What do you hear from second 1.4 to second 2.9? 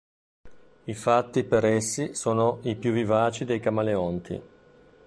per essi sono i